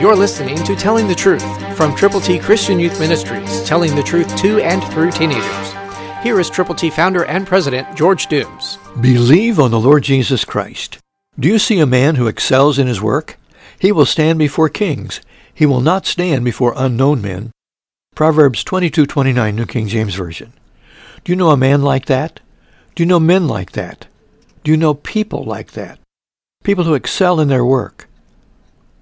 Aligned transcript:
You're 0.00 0.14
listening 0.14 0.62
to 0.62 0.76
Telling 0.76 1.08
the 1.08 1.14
Truth 1.14 1.76
from 1.76 1.92
Triple 1.96 2.20
T 2.20 2.38
Christian 2.38 2.78
Youth 2.78 3.00
Ministries, 3.00 3.64
telling 3.64 3.96
the 3.96 4.02
truth 4.04 4.36
to 4.36 4.60
and 4.60 4.80
through 4.92 5.10
teenagers. 5.10 5.72
Here 6.22 6.38
is 6.38 6.48
Triple 6.48 6.76
T 6.76 6.88
founder 6.88 7.24
and 7.24 7.44
president 7.44 7.96
George 7.96 8.28
Dooms. 8.28 8.78
Believe 9.00 9.58
on 9.58 9.72
the 9.72 9.80
Lord 9.80 10.04
Jesus 10.04 10.44
Christ. 10.44 10.98
Do 11.36 11.48
you 11.48 11.58
see 11.58 11.80
a 11.80 11.86
man 11.86 12.14
who 12.14 12.28
excels 12.28 12.78
in 12.78 12.86
his 12.86 13.02
work? 13.02 13.40
He 13.80 13.90
will 13.90 14.06
stand 14.06 14.38
before 14.38 14.68
kings. 14.68 15.20
He 15.52 15.66
will 15.66 15.80
not 15.80 16.06
stand 16.06 16.44
before 16.44 16.74
unknown 16.76 17.20
men. 17.20 17.50
Proverbs 18.14 18.62
22:29 18.62 19.56
New 19.56 19.66
King 19.66 19.88
James 19.88 20.14
Version. 20.14 20.52
Do 21.24 21.32
you 21.32 21.36
know 21.36 21.50
a 21.50 21.56
man 21.56 21.82
like 21.82 22.06
that? 22.06 22.38
Do 22.94 23.02
you 23.02 23.06
know 23.08 23.18
men 23.18 23.48
like 23.48 23.72
that? 23.72 24.06
Do 24.62 24.70
you 24.70 24.76
know 24.76 24.94
people 24.94 25.42
like 25.42 25.72
that? 25.72 25.98
People 26.62 26.84
who 26.84 26.94
excel 26.94 27.40
in 27.40 27.48
their 27.48 27.64
work. 27.64 28.07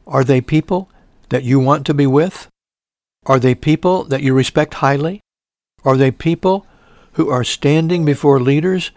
Are 0.07 0.25
they 0.25 0.41
people 0.41 0.89
that 1.31 1.43
you 1.43 1.59
want 1.59 1.85
to 1.87 1.95
be 1.95 2.07
with? 2.07 2.49
Are 3.27 3.41
they 3.41 3.55
people 3.55 4.05
that 4.05 4.23
you 4.23 4.35
respect 4.35 4.75
highly? 4.75 5.21
Are 5.85 5.97
they 5.97 6.11
people 6.11 6.67
who 7.13 7.29
are 7.29 7.45
standing 7.45 8.05
before 8.05 8.41
leaders 8.41 8.93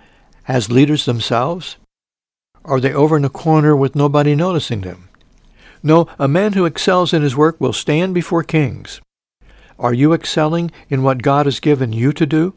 as 0.48 0.72
leaders 0.72 1.06
themselves? 1.06 1.78
Are 2.64 2.80
they 2.80 2.94
over 2.94 3.18
in 3.18 3.26
a 3.26 3.30
corner 3.30 3.76
with 3.76 3.96
nobody 3.96 4.36
noticing 4.36 4.82
them? 4.82 5.10
No, 5.82 6.08
a 6.20 6.28
man 6.28 6.54
who 6.54 6.66
excels 6.66 7.14
in 7.14 7.22
his 7.22 7.36
work 7.36 7.60
will 7.60 7.74
stand 7.74 8.14
before 8.14 8.44
kings. 8.44 9.02
Are 9.80 9.94
you 9.94 10.14
excelling 10.14 10.72
in 10.90 11.04
what 11.04 11.24
God 11.24 11.46
has 11.46 11.60
given 11.60 11.94
you 11.94 12.12
to 12.14 12.26
do? 12.26 12.54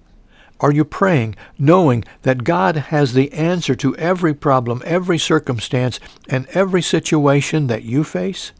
Are 0.60 0.72
you 0.72 0.84
praying, 0.84 1.34
knowing 1.58 2.04
that 2.22 2.44
God 2.44 2.76
has 2.76 3.14
the 3.14 3.32
answer 3.32 3.74
to 3.76 3.96
every 3.96 4.32
problem, 4.32 4.82
every 4.84 5.18
circumstance, 5.18 5.98
and 6.28 6.46
every 6.50 6.82
situation 6.82 7.66
that 7.66 7.82
you 7.82 8.04
face? 8.04 8.52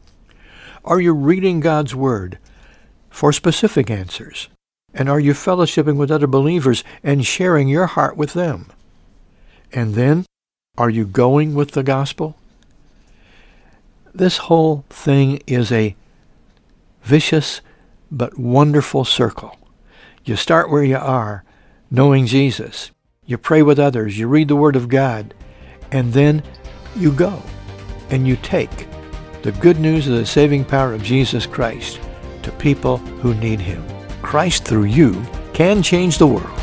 Are 0.83 0.99
you 0.99 1.13
reading 1.13 1.61
God's 1.61 1.95
Word 1.95 2.39
for 3.09 3.31
specific 3.31 3.89
answers? 3.89 4.49
And 4.93 5.09
are 5.09 5.19
you 5.19 5.33
fellowshipping 5.33 5.95
with 5.95 6.11
other 6.11 6.27
believers 6.27 6.83
and 7.03 7.25
sharing 7.25 7.67
your 7.67 7.87
heart 7.87 8.17
with 8.17 8.33
them? 8.33 8.67
And 9.71 9.95
then, 9.95 10.25
are 10.77 10.89
you 10.89 11.05
going 11.05 11.55
with 11.55 11.71
the 11.71 11.83
gospel? 11.83 12.37
This 14.13 14.37
whole 14.37 14.85
thing 14.89 15.41
is 15.47 15.71
a 15.71 15.95
vicious 17.01 17.61
but 18.11 18.37
wonderful 18.37 19.05
circle. 19.05 19.57
You 20.25 20.35
start 20.35 20.69
where 20.69 20.83
you 20.83 20.97
are, 20.97 21.43
knowing 21.93 22.25
Jesus. 22.25 22.89
You 23.23 23.37
pray 23.37 23.61
with 23.61 23.77
others. 23.77 24.17
You 24.17 24.27
read 24.27 24.47
the 24.47 24.55
Word 24.55 24.75
of 24.75 24.89
God. 24.89 25.35
And 25.91 26.11
then 26.11 26.41
you 26.95 27.11
go 27.11 27.41
and 28.09 28.27
you 28.27 28.35
take 28.37 28.87
the 29.43 29.51
good 29.53 29.79
news 29.79 30.07
of 30.07 30.15
the 30.15 30.25
saving 30.25 30.65
power 30.65 30.93
of 30.93 31.03
Jesus 31.03 31.45
Christ 31.45 32.01
to 32.41 32.51
people 32.53 32.97
who 32.97 33.35
need 33.35 33.59
Him. 33.59 33.85
Christ 34.23 34.65
through 34.65 34.85
you 34.85 35.23
can 35.53 35.83
change 35.83 36.17
the 36.17 36.25
world. 36.25 36.62